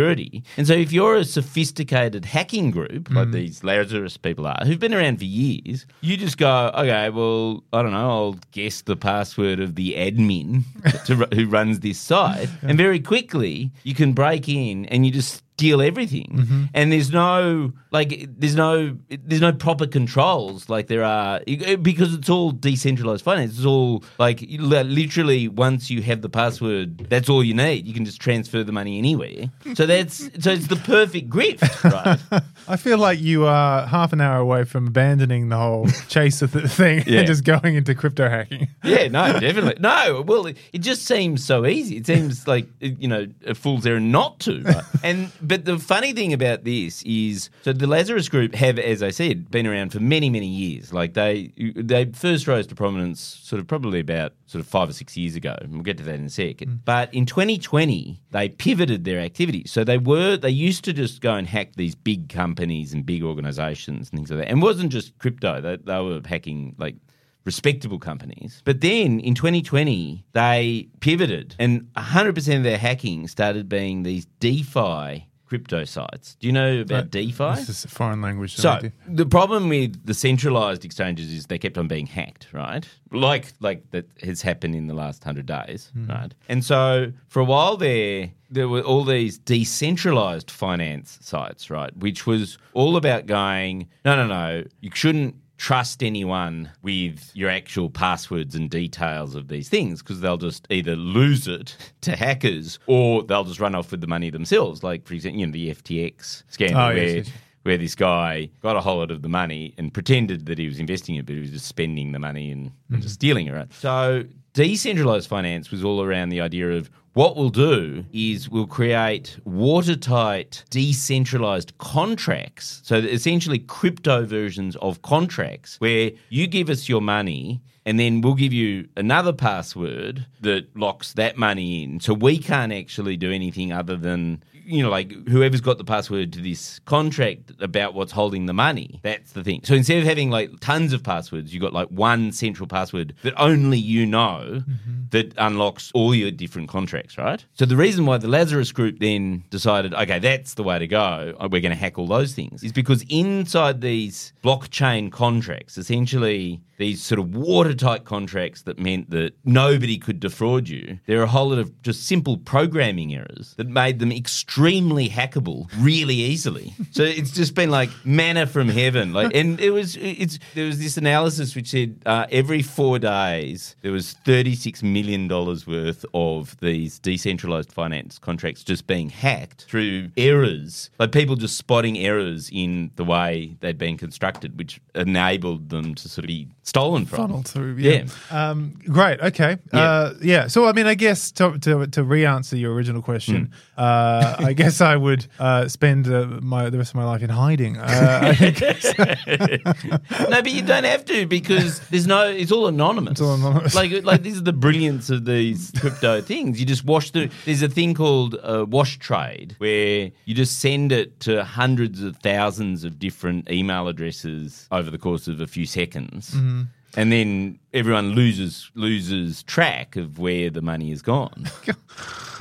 And 0.57 0.67
so 0.67 0.75
if 0.75 0.93
you're 0.93 1.17
a 1.17 1.25
sophisticated 1.25 2.25
hacking 2.25 2.71
group, 2.71 3.11
like 3.11 3.29
mm. 3.29 3.33
these 3.33 3.65
Lazarus 3.65 4.17
people 4.17 4.47
are, 4.47 4.65
who've 4.65 4.79
been 4.79 4.95
around 4.95 5.19
for 5.19 5.25
years, 5.25 5.87
you 6.01 6.17
just 6.17 6.39
go, 6.39 6.71
okay, 6.75 7.11
well, 7.11 7.65
I 7.73 7.83
don't 7.83 7.93
know, 7.93 8.11
I'll 8.11 8.39
guess 8.53 8.83
the 8.83 8.97
password 8.97 9.61
of 9.61 9.75
the 9.75 9.95
admin 9.95 10.65
to, 11.07 11.15
who 11.35 11.47
runs 11.47 11.81
this 11.81 11.99
site. 11.99 12.49
And 12.63 12.79
very 12.79 12.99
quickly, 12.99 13.71
you 13.83 13.95
can 13.95 14.15
break 14.15 14.49
in 14.49 14.87
and 14.87 15.05
you 15.05 15.13
just 15.13 15.43
steal 15.55 15.83
everything. 15.83 16.31
Mm-hmm. 16.35 16.65
And 16.75 16.93
there's 16.93 17.13
no 17.13 17.73
like 17.95 18.29
there's 18.39 18.57
no 18.57 18.95
there's 19.09 19.41
no 19.41 19.53
proper 19.53 19.87
controls 19.87 20.69
like 20.69 20.89
there 20.89 21.05
are 21.05 21.41
because 21.81 22.13
it's 22.13 22.29
all 22.29 22.51
decentralized 22.51 23.25
finance 23.25 23.57
it's 23.57 23.65
all 23.65 24.03
like 24.19 24.45
literally 24.51 25.49
once 25.49 25.91
you 25.91 26.03
have 26.03 26.21
the 26.21 26.29
password 26.29 26.99
that's 27.09 27.29
all 27.29 27.43
you 27.43 27.55
need 27.55 27.87
you 27.87 27.95
can 27.95 28.05
just 28.05 28.21
transfer 28.21 28.63
the 28.63 28.73
money 28.73 28.99
anywhere 28.99 29.51
so 29.75 29.87
that's 29.87 30.29
so 30.45 30.51
it's 30.51 30.67
the 30.67 30.77
perfect 30.77 31.31
grift 31.31 31.63
right 31.91 32.43
I 32.69 32.77
feel 32.77 32.99
like 32.99 33.21
you 33.21 33.45
are 33.47 33.87
half 33.87 34.13
an 34.13 34.21
hour 34.21 34.39
away 34.39 34.65
from 34.65 34.87
abandoning 34.89 35.49
the 35.51 35.57
whole 35.57 35.87
chaser 36.09 36.47
th- 36.47 36.65
thing 36.71 37.05
Yeah. 37.07 37.19
and 37.21 37.27
just 37.27 37.45
going 37.45 37.75
into 37.75 37.95
crypto 37.95 38.27
hacking. 38.29 38.69
Yeah, 38.83 39.09
no, 39.09 39.39
definitely. 39.39 39.77
No, 39.81 40.25
well, 40.27 40.47
it, 40.47 40.57
it 40.73 40.79
just 40.79 41.05
seems 41.05 41.45
so 41.45 41.67
easy. 41.67 41.99
It 41.99 42.07
seems 42.07 42.49
like, 42.49 42.67
you 42.81 43.07
know, 43.07 43.27
a 43.47 43.55
fool's 43.55 43.85
errand 43.87 44.11
not 44.11 44.41
to. 44.41 44.63
Right? 44.63 44.83
and 45.03 45.31
But 45.43 45.67
the 45.67 45.79
funny 45.79 46.15
thing 46.15 46.33
about 46.33 46.65
this 46.65 47.03
is, 47.03 47.51
so 47.65 47.75
the 47.75 47.84
Lazarus 47.87 48.29
Group 48.29 48.55
have, 48.55 48.79
as 48.79 49.03
I 49.03 49.11
said, 49.11 49.51
been 49.51 49.67
around 49.67 49.93
for 49.93 50.01
many, 50.01 50.31
many 50.31 50.47
years. 50.47 50.93
Like 50.93 51.15
they, 51.15 51.53
they 51.77 52.07
first 52.07 52.47
rose 52.47 52.67
to 52.69 52.75
prominence 52.75 53.21
sort 53.21 53.61
of 53.61 53.67
probably 53.67 54.01
about 54.01 54.33
sort 54.47 54.61
of 54.61 54.69
five 54.69 54.89
or 54.89 54.93
six 54.93 55.17
years 55.17 55.35
ago. 55.35 55.57
And 55.61 55.73
we'll 55.73 55.83
get 55.83 55.99
to 55.99 56.05
that 56.05 56.15
in 56.15 56.25
a 56.25 56.31
second. 56.31 56.69
Mm. 56.71 56.79
But 56.85 57.13
in 57.13 57.27
2020, 57.27 58.21
they 58.31 58.49
pivoted 58.49 59.05
their 59.05 59.21
activities. 59.21 59.71
So 59.71 59.85
they 59.85 59.99
were, 59.99 60.37
they 60.37 60.51
used 60.51 60.85
to 60.85 60.93
just 60.93 61.21
go 61.21 61.35
and 61.35 61.47
hack 61.47 61.75
these 61.77 61.95
big 61.95 62.29
companies 62.29 62.93
and 62.93 63.05
big 63.05 63.23
organizations 63.23 64.11
and 64.11 64.19
things 64.19 64.31
like 64.31 64.41
that. 64.41 64.49
And 64.49 64.61
it 64.61 64.63
wasn't 64.63 64.93
just 64.93 65.19
crypto, 65.19 65.61
they, 65.61 65.77
they 65.77 66.01
were 66.01 66.21
hacking 66.25 66.75
like 66.79 66.97
respectable 67.45 67.99
companies. 67.99 68.63
But 68.65 68.81
then 68.81 69.21
in 69.21 69.35
2020, 69.35 70.25
they 70.33 70.89
pivoted 71.01 71.55
and 71.59 71.83
100% 71.97 72.57
of 72.57 72.63
their 72.63 72.79
hacking 72.79 73.29
started 73.29 73.69
being 73.69 74.03
these 74.03 74.27
DeFi 74.41 75.29
crypto 75.47 75.85
sites. 75.85 76.37
Do 76.41 76.47
you 76.47 76.53
know 76.53 76.81
about 76.81 77.11
DeFi? 77.11 77.55
This 77.57 77.69
is 77.69 77.85
a 77.85 77.89
foreign 77.89 78.23
language. 78.23 78.57
So 78.57 78.71
idea. 78.71 78.93
the 79.07 79.27
problem 79.27 79.69
with 79.69 80.05
the 80.07 80.15
centralized 80.15 80.85
exchanges 80.85 81.31
is 81.33 81.47
they 81.47 81.59
kept 81.59 81.79
on 81.79 81.89
being 81.89 82.07
hacked, 82.07 82.49
right? 82.53 82.89
Like 83.11 83.53
like 83.61 83.91
that 83.91 84.09
has 84.23 84.43
happened 84.43 84.75
in 84.75 84.87
the 84.87 84.95
last 84.95 85.23
hundred 85.23 85.47
days, 85.47 85.91
hmm. 85.95 86.07
right? 86.07 86.35
And 86.49 86.65
so 86.65 87.13
for 87.29 87.41
a 87.41 87.45
while 87.45 87.77
there, 87.77 88.31
there 88.51 88.69
were 88.69 88.81
all 88.81 89.05
these 89.05 89.39
decentralized 89.39 90.51
finance 90.51 91.19
sites, 91.21 91.71
right? 91.71 91.95
Which 91.97 92.27
was 92.27 92.59
all 92.73 92.97
about 92.97 93.27
going, 93.27 93.89
no, 94.05 94.17
no, 94.17 94.27
no, 94.27 94.65
you 94.81 94.91
shouldn't 94.95 95.37
trust 95.57 96.03
anyone 96.03 96.71
with 96.83 97.31
your 97.35 97.49
actual 97.49 97.89
passwords 97.89 98.55
and 98.55 98.69
details 98.71 99.35
of 99.35 99.49
these 99.49 99.69
things 99.69 100.03
because 100.03 100.21
they'll 100.21 100.37
just 100.37 100.67
either 100.71 100.97
lose 100.97 101.47
it 101.47 101.77
to 102.03 102.17
hackers 102.17 102.79
or 102.87 103.23
they'll 103.23 103.45
just 103.45 103.61
run 103.61 103.75
off 103.75 103.91
with 103.91 104.01
the 104.01 104.07
money 104.07 104.31
themselves. 104.31 104.83
Like 104.83 105.07
for 105.07 105.15
example, 105.15 105.41
you 105.41 105.47
know, 105.47 105.53
the 105.53 105.71
FTX 105.75 106.43
scandal 106.49 106.81
Oh, 106.81 106.89
where 106.89 107.17
yes. 107.19 107.31
where 107.63 107.79
this 107.79 107.95
guy 107.95 108.51
got 108.63 108.77
a 108.77 108.81
whole 108.81 108.99
lot 108.99 109.11
of 109.11 109.23
the 109.23 109.29
money 109.29 109.75
and 109.79 109.95
pretended 109.95 110.47
that 110.47 110.59
he 110.59 110.67
was 110.67 110.79
investing 110.79 111.15
it, 111.17 111.25
but 111.25 111.35
he 111.35 111.41
was 111.41 111.51
just 111.51 111.67
spending 111.67 112.13
the 112.13 112.19
money 112.19 112.51
and, 112.51 112.73
and 112.91 113.01
just 113.01 113.15
stealing 113.15 113.47
it. 113.47 113.53
Right? 113.53 113.73
So 113.73 114.25
decentralized 114.55 115.29
finance 115.29 115.71
was 115.71 115.85
all 115.85 116.03
around 116.03 116.31
the 116.31 116.41
idea 116.41 116.71
of 116.71 116.91
what 117.13 117.37
we'll 117.37 117.51
do 117.51 118.05
is 118.13 118.49
we'll 118.49 118.67
create 118.67 119.39
watertight, 119.45 120.65
decentralized 120.71 121.77
contracts. 121.79 122.81
So 122.85 122.97
essentially 122.97 123.59
crypto 123.59 124.25
versions 124.25 124.75
of 124.77 125.03
contracts 125.03 125.77
where 125.81 126.11
you 126.29 126.47
give 126.47 126.71
us 126.71 126.89
your 126.89 127.01
money 127.01 127.61
and 127.87 128.01
then 128.01 128.21
we'll 128.21 128.35
give 128.35 128.53
you 128.53 128.89
another 128.97 129.33
password 129.33 130.27
that 130.41 130.75
locks 130.77 131.13
that 131.13 131.37
money 131.37 131.85
in. 131.85 132.01
So 132.01 132.15
we 132.15 132.39
can't 132.39 132.73
actually 132.73 133.17
do 133.17 133.31
anything 133.31 133.73
other 133.73 133.97
than 133.97 134.43
you 134.65 134.83
know, 134.83 134.91
like 134.91 135.13
whoever's 135.29 135.61
got 135.61 135.79
the 135.79 135.85
password 135.85 136.33
to 136.35 136.41
this 136.41 136.79
contract 136.81 137.53
about 137.61 137.95
what's 137.95 138.13
holding 138.13 138.47
the 138.47 138.53
money, 138.53 139.01
that's 139.03 139.33
the 139.33 139.45
thing. 139.45 139.61
So 139.65 139.75
instead 139.75 139.99
of 139.99 140.05
having 140.05 140.31
like 140.31 140.51
tons 140.61 140.93
of 140.93 141.03
passwords, 141.03 141.53
you've 141.53 141.63
got 141.63 141.73
like 141.73 141.89
one 141.89 142.33
central 142.33 142.67
password 142.67 143.15
that 143.23 143.35
only 143.37 143.79
you 143.79 144.07
know 144.07 144.63
that 145.11 145.33
unlocks 145.39 145.91
all 145.95 146.15
your 146.15 146.31
different 146.31 146.69
contracts, 146.69 147.17
right? 147.19 147.45
So 147.55 147.65
the 147.67 147.77
reason 147.77 148.07
why 148.07 148.19
the 148.19 148.29
Lazarus 148.29 148.73
group 148.73 148.99
then 148.99 149.45
decided, 149.51 149.95
okay, 149.95 150.19
that's 150.19 150.55
the 150.55 150.63
way 150.63 150.79
to 150.79 150.87
go, 150.87 151.35
uh, 151.39 151.49
we're 151.51 151.61
going 151.61 151.71
to 151.71 151.79
hack 151.79 151.99
all 151.99 152.07
those 152.07 152.35
things, 152.35 152.63
is 152.63 152.73
because 152.73 153.05
inside 153.09 153.81
these 153.81 154.33
blockchain 154.43 155.13
contracts, 155.13 155.79
essentially 155.79 156.61
these 156.77 157.03
sort 157.03 157.21
of 157.21 157.37
watertight 157.37 158.05
contracts 158.05 158.63
that 158.63 158.79
meant 158.79 159.11
that 159.11 159.33
nobody 159.45 159.97
could 159.97 160.19
defraud 160.21 160.69
you, 160.69 160.99
there 161.07 161.21
are 161.21 161.25
a 161.25 161.29
whole 161.29 161.51
lot 161.51 161.59
of 161.59 161.83
just 161.83 162.07
simple 162.07 162.37
programming 162.37 163.15
errors 163.15 163.55
that 163.57 163.69
made 163.69 163.99
them 163.99 164.11
extremely 164.11 164.54
hackable 164.57 165.69
really 165.79 166.15
easily. 166.15 166.75
so 166.91 167.03
it's 167.03 167.31
just 167.31 167.55
been 167.55 167.71
like 167.71 167.91
manna 168.05 168.47
from 168.47 168.69
heaven. 168.69 169.13
Like, 169.13 169.35
and 169.35 169.61
it 169.61 169.71
was 169.71 169.97
it's 169.97 170.39
there 170.55 170.67
was 170.67 170.79
this 170.79 170.97
analysis 170.97 171.55
which 171.55 171.69
said 171.69 172.01
uh, 172.07 172.27
every 172.31 172.63
four 172.63 172.99
days 172.99 173.77
there 173.83 173.93
was 173.93 174.13
thirty 174.25 174.55
six 174.55 174.83
million 174.83 175.29
dollars 175.29 175.67
worth 175.67 176.05
of 176.15 176.57
these 176.61 176.99
decentralized 176.99 177.73
finance 177.73 178.19
contracts 178.19 178.63
just 178.65 178.87
being 178.87 179.11
hacked 179.11 179.65
through 179.65 180.11
errors, 180.17 180.91
like 180.99 181.13
people 181.13 181.37
just 181.37 181.57
spotting 181.57 181.99
errors 181.99 182.51
in 182.53 182.91
the 182.97 183.05
way 183.05 183.57
they'd 183.61 183.79
been 183.79 183.97
constructed, 183.97 184.57
which 184.59 184.81
enabled 184.95 185.69
them 185.71 185.95
to 185.95 186.09
sort 186.09 186.25
of 186.25 186.29
be 186.29 186.49
stolen 186.63 187.07
from. 187.07 187.17
funneled 187.19 187.49
through. 187.49 187.77
Yeah. 187.79 188.05
Um, 188.31 188.75
great. 188.87 189.21
Okay. 189.21 189.59
Yeah. 189.73 189.81
Uh, 189.81 190.15
yeah. 190.23 190.47
So 190.47 190.67
I 190.67 190.73
mean, 190.73 190.87
I 190.87 190.95
guess 190.95 191.31
to 191.33 191.59
to, 191.59 191.87
to 191.87 192.03
re-answer 192.05 192.57
your 192.57 192.73
original 192.75 193.03
question, 193.03 193.53
uh, 193.77 194.37
I 194.45 194.53
guess 194.53 194.81
I 194.81 194.97
would 194.97 195.27
uh, 195.39 195.69
spend 195.69 196.07
uh, 196.13 196.27
my 196.41 196.71
the 196.71 196.79
rest 196.79 196.91
of 196.91 196.97
my 196.97 197.05
life 197.05 197.23
in 197.23 197.31
hiding. 197.31 197.79
Uh, 197.79 198.35
no, 200.29 200.43
but 200.43 200.51
you 200.51 200.63
don't 200.63 200.85
have 200.85 201.05
to 201.07 201.27
because 201.27 201.81
there's 201.89 202.07
no. 202.07 202.29
It's 202.29 202.53
all 202.53 202.67
anonymous. 202.67 203.13
It's 203.13 203.21
all 203.21 203.35
anonymous. 203.35 203.75
Like, 203.75 204.05
like 204.05 204.23
this 204.23 204.35
is 204.35 204.43
the 204.43 204.53
brilliance 204.53 205.11
of 205.11 205.25
these 205.25 205.73
crypto 205.81 206.21
things. 206.21 206.61
You 206.61 206.67
just 206.67 206.85
wash 206.85 207.11
through. 207.11 207.31
There's 207.45 207.63
a 207.63 207.69
thing 207.69 207.95
called 207.95 208.37
uh, 208.43 208.67
wash 208.69 208.99
trade 208.99 209.55
where 209.59 210.11
you 210.25 210.35
just 210.35 210.61
send 210.61 210.93
it 210.93 211.21
to 211.21 211.45
hundreds 211.45 212.03
of 212.03 212.17
thousands 212.19 212.85
of 212.85 212.99
different 212.99 213.51
email 213.51 213.89
addresses 213.89 214.69
over 214.71 214.91
the 214.91 214.99
course 214.99 215.29
of 215.29 215.41
a 215.41 215.47
few 215.47 215.67
seconds. 215.67 216.31
Mm-hmm. 216.33 216.63
And 216.97 217.11
then 217.11 217.59
everyone 217.73 218.11
loses 218.11 218.71
loses 218.75 219.43
track 219.43 219.97
of 219.97 220.19
where 220.19 220.49
the 220.51 220.63
money 220.63 220.91
has 220.91 221.03
gone. 221.03 221.49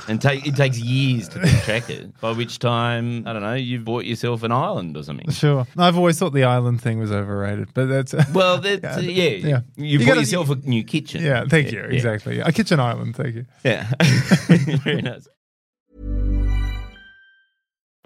And 0.06 0.20
take, 0.20 0.46
it 0.46 0.54
takes 0.54 0.78
years 0.78 1.30
to 1.30 1.40
track 1.64 1.88
it. 1.88 2.20
By 2.20 2.32
which 2.32 2.58
time, 2.58 3.26
I 3.26 3.32
don't 3.32 3.40
know, 3.40 3.54
you've 3.54 3.86
bought 3.86 4.04
yourself 4.04 4.42
an 4.42 4.52
island 4.52 4.98
or 4.98 5.02
something. 5.02 5.30
sure. 5.30 5.66
I've 5.78 5.96
always 5.96 6.18
thought 6.18 6.34
the 6.34 6.44
island 6.44 6.82
thing 6.82 6.98
was 6.98 7.10
overrated, 7.10 7.70
but 7.72 7.86
that's 7.86 8.12
Well, 8.34 8.58
that's, 8.58 8.84
uh, 8.98 9.00
yeah, 9.00 9.22
yeah. 9.30 9.60
You, 9.76 9.86
You 9.86 9.98
bought 10.00 10.06
gotta- 10.08 10.20
yourself 10.20 10.50
a 10.50 10.56
new 10.56 10.84
kitchen. 10.84 11.22
yeah. 11.22 11.46
Thank 11.48 11.72
you. 11.72 11.78
yeah. 11.78 11.86
Exactly. 11.86 12.38
A 12.40 12.52
kitchen 12.52 12.80
island. 12.80 13.16
Thank 13.16 13.34
you. 13.34 13.46
Yeah, 13.64 13.90
very 14.84 15.00
nice. 15.00 15.26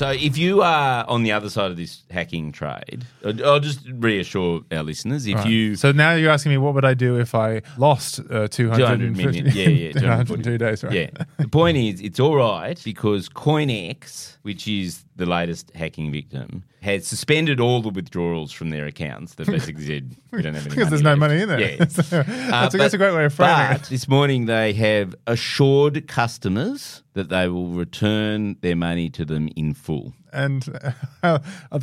So, 0.00 0.12
if 0.12 0.38
you 0.38 0.62
are 0.62 1.04
on 1.08 1.24
the 1.24 1.32
other 1.32 1.50
side 1.50 1.70
of 1.70 1.76
this 1.76 2.04
hacking 2.10 2.52
trade, 2.52 3.04
I'll 3.22 3.60
just 3.60 3.80
reassure 3.86 4.62
our 4.72 4.82
listeners: 4.82 5.26
if 5.26 5.34
Right. 5.34 5.46
you 5.46 5.76
So 5.76 5.92
now 5.92 6.14
you're 6.14 6.30
asking 6.30 6.52
me 6.52 6.56
what 6.56 6.72
would 6.72 6.86
I 6.86 6.94
do 6.94 7.20
if 7.20 7.34
I 7.34 7.60
lost 7.76 8.18
uh, 8.30 8.48
200 8.48 8.78
250 8.78 9.42
million, 9.42 9.46
yeah, 9.54 9.68
yeah, 9.68 9.92
202 9.92 10.56
days, 10.64 10.82
right? 10.82 10.94
Yeah. 10.94 11.24
The 11.36 11.48
point 11.48 11.76
is, 11.76 12.00
it's 12.00 12.18
all 12.18 12.34
right 12.36 12.80
because 12.82 13.28
CoinEx, 13.28 14.38
which 14.40 14.66
is 14.66 15.04
the 15.20 15.26
latest 15.26 15.70
hacking 15.74 16.10
victim, 16.10 16.64
has 16.82 17.06
suspended 17.06 17.60
all 17.60 17.82
the 17.82 17.90
withdrawals 17.90 18.50
from 18.52 18.70
their 18.70 18.86
accounts. 18.86 19.34
That 19.34 19.46
basically 19.46 19.86
said 19.86 20.16
we 20.32 20.42
don't 20.42 20.54
have 20.54 20.66
any 20.66 20.70
Because 20.74 20.88
there's 20.90 21.02
no 21.02 21.14
money 21.14 21.42
in 21.42 21.48
there. 21.48 21.60
Yeah. 21.60 21.84
So 21.90 22.20
Uh, 22.20 22.24
that's, 22.24 22.74
a, 22.74 22.78
that's 22.78 22.94
a 22.94 22.98
great 22.98 23.14
way 23.14 23.24
of 23.26 23.34
framing 23.34 23.76
but 23.78 23.82
it. 23.82 23.90
This 23.90 24.08
morning 24.08 24.46
they 24.46 24.72
have 24.72 25.14
assured 25.26 26.08
customers 26.08 27.02
that 27.12 27.28
they 27.28 27.48
will 27.48 27.68
return 27.68 28.56
their 28.62 28.76
money 28.76 29.10
to 29.10 29.24
them 29.24 29.48
in 29.56 29.74
full. 29.74 30.14
And 30.32 30.66
uh, 31.22 31.38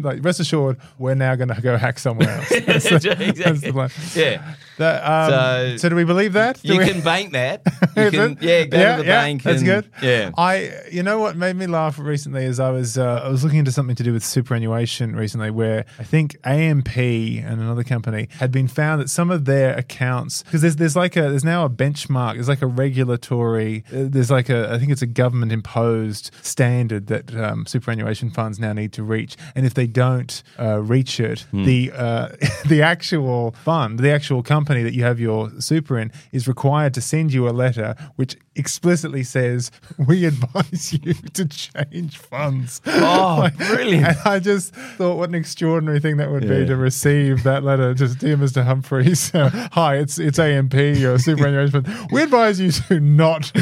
like, 0.00 0.24
rest 0.24 0.40
assured, 0.40 0.78
we're 0.98 1.14
now 1.14 1.34
going 1.34 1.48
to 1.48 1.60
go 1.60 1.76
hack 1.76 1.98
somewhere 1.98 2.28
else. 2.30 2.48
That's 2.66 2.84
the- 2.88 3.32
that's 3.44 3.60
the 3.60 3.72
plan. 3.72 3.90
Yeah. 4.14 4.54
That, 4.78 5.02
um, 5.04 5.30
So- 5.30 5.76
so, 5.78 5.88
do 5.88 5.96
we 5.96 6.04
believe 6.04 6.32
that? 6.34 6.60
Do 6.62 6.72
You 6.74 6.78
we- 6.80 6.86
can 6.86 7.00
bank 7.00 7.32
that. 7.32 7.62
You 7.96 8.10
can, 8.10 8.38
yeah, 8.40 8.64
go 8.64 8.78
yeah, 8.78 8.96
to 8.96 9.02
the 9.02 9.08
yeah, 9.08 9.22
bank. 9.22 9.42
That's 9.42 9.58
and- 9.62 9.66
good. 9.66 9.90
Yeah. 10.02 10.30
I, 10.36 10.70
you 10.92 11.02
know, 11.02 11.18
what 11.18 11.36
made 11.36 11.56
me 11.56 11.66
laugh 11.66 11.98
recently 11.98 12.44
is 12.44 12.60
I 12.60 12.70
was 12.70 12.98
uh, 12.98 13.22
I 13.24 13.28
was 13.28 13.42
looking 13.42 13.58
into 13.58 13.72
something 13.72 13.96
to 13.96 14.02
do 14.02 14.12
with 14.12 14.24
superannuation 14.24 15.16
recently, 15.16 15.50
where 15.50 15.84
I 15.98 16.02
think 16.04 16.36
AMP 16.44 16.96
and 16.96 17.60
another 17.60 17.84
company 17.84 18.28
had 18.38 18.52
been 18.52 18.68
found 18.68 19.00
that 19.00 19.08
some 19.10 19.30
of 19.30 19.44
their 19.46 19.76
accounts 19.76 20.42
because 20.42 20.60
there's 20.62 20.76
there's 20.76 20.96
like 20.96 21.16
a 21.16 21.22
there's 21.22 21.44
now 21.44 21.64
a 21.64 21.70
benchmark, 21.70 22.34
there's 22.34 22.48
like 22.48 22.62
a 22.62 22.66
regulatory, 22.66 23.84
uh, 23.88 24.04
there's 24.08 24.30
like 24.30 24.48
a 24.50 24.72
I 24.72 24.78
think 24.78 24.92
it's 24.92 25.02
a 25.02 25.06
government 25.06 25.52
imposed 25.52 26.30
standard 26.42 27.06
that 27.06 27.34
um, 27.34 27.66
superannuation 27.86 28.30
funds 28.30 28.58
now 28.58 28.72
need 28.72 28.92
to 28.92 29.02
reach, 29.04 29.36
and 29.54 29.64
if 29.64 29.74
they 29.74 29.86
don't 29.86 30.42
uh, 30.58 30.80
reach 30.82 31.20
it, 31.20 31.46
Hmm. 31.52 31.64
the 31.64 31.92
uh, 31.94 32.28
the 32.66 32.82
actual 32.82 33.52
fund, 33.64 34.00
the 34.00 34.10
actual 34.10 34.42
company 34.42 34.82
that 34.82 34.92
you 34.94 35.04
have 35.04 35.20
your 35.20 35.50
super 35.60 35.96
in, 35.98 36.10
is 36.32 36.48
required 36.48 36.94
to 36.94 37.00
send 37.00 37.32
you 37.32 37.48
a 37.48 37.52
letter 37.52 37.94
which 38.16 38.36
explicitly 38.56 39.22
says 39.22 39.70
we 40.08 40.24
advise 40.24 40.92
you 40.92 41.14
to 41.34 41.44
change 41.46 42.16
funds. 42.18 42.80
Oh, 42.86 43.48
brilliant. 43.56 44.06
And 44.06 44.16
I 44.24 44.38
just 44.40 44.74
thought 44.96 45.16
what 45.18 45.28
an 45.28 45.34
extraordinary 45.36 46.00
thing 46.00 46.16
that 46.16 46.30
would 46.30 46.42
Yeah. 46.44 46.60
be 46.60 46.66
to 46.66 46.76
receive 46.76 47.42
that 47.44 47.62
letter. 47.62 47.94
Just 47.94 48.18
dear 48.18 48.36
Mr. 48.36 48.64
Humphries, 48.64 49.32
uh, 49.34 49.68
hi, 49.72 49.96
it's 49.96 50.18
it's 50.18 50.38
AMP, 50.40 50.74
your 50.74 51.18
superannuation 51.18 51.82
fund. 51.84 52.08
We 52.10 52.22
advise 52.22 52.58
you 52.58 52.72
to 52.72 52.98
not 53.00 53.52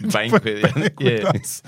Bank 0.00 0.32
with- 0.32 0.62
bank 0.74 1.00
with 1.00 1.22
yeah. 1.22 1.28
us. 1.34 1.62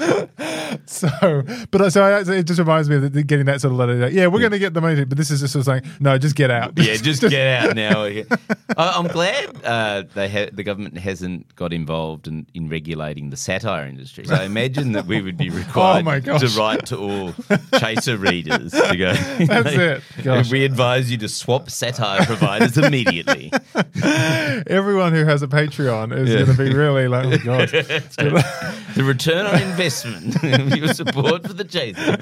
So, 0.89 1.43
but 1.71 1.93
so 1.93 2.03
I, 2.03 2.21
it 2.21 2.45
just 2.45 2.59
reminds 2.59 2.89
me 2.89 2.97
of 2.97 3.13
the, 3.13 3.23
getting 3.23 3.47
that 3.47 3.61
sort 3.61 3.73
of 3.73 3.79
letter. 3.79 3.95
Like, 3.95 4.13
yeah, 4.13 4.27
we're 4.27 4.41
going 4.41 4.53
to 4.53 4.59
get 4.59 4.75
the 4.75 4.81
money, 4.81 5.05
but 5.05 5.17
this 5.19 5.31
is 5.31 5.41
just 5.41 5.53
sort 5.53 5.61
of 5.61 5.67
saying, 5.67 5.95
no, 6.01 6.17
just 6.19 6.35
get 6.35 6.51
out. 6.51 6.73
Yeah, 6.77 6.95
just 6.97 7.21
get 7.23 7.65
out 7.65 7.77
now. 7.77 8.05
I'm 8.77 9.07
glad 9.09 9.65
uh, 9.65 10.05
they 10.15 10.29
ha- 10.29 10.51
the 10.53 10.63
government 10.63 10.97
hasn't 10.99 11.55
got 11.57 11.73
involved 11.73 12.27
in, 12.27 12.47
in 12.55 12.69
regulating 12.69 13.31
the 13.31 13.37
satire 13.37 13.87
industry. 13.87 14.25
So 14.25 14.35
I 14.35 14.45
imagine 14.45 14.93
that 14.93 15.07
we 15.07 15.21
would 15.21 15.37
be 15.37 15.51
required 15.51 16.29
Oh 16.29 16.39
to 16.39 16.49
write 16.59 16.87
to 16.87 16.97
all 16.97 17.35
chaser 17.79 18.17
readers 18.17 18.73
to 18.73 18.97
go. 18.97 19.13
That's 19.13 19.75
it. 19.75 20.03
Gosh. 20.23 20.51
We 20.51 20.65
advise 20.65 21.11
you 21.11 21.19
to 21.19 21.29
swap 21.29 21.71
satire 21.71 22.25
providers 22.25 22.79
immediately. 22.79 23.53
Everyone 24.67 25.13
who 25.13 25.25
has 25.25 25.43
a 25.43 25.47
Patreon 25.49 26.17
is 26.17 26.29
Yeah. 26.31 26.45
going 26.45 26.57
to 26.57 26.63
be 26.65 26.75
really 26.75 27.09
like, 27.09 27.27
oh 27.27 27.45
god. 27.45 27.69
the 28.95 29.05
return 29.05 29.47
on 29.47 29.61
investment 29.63 30.37
of 30.43 30.77
your 30.77 30.89
support 30.95 31.47
for 31.47 31.53
the 31.53 31.65
chaser, 31.65 32.17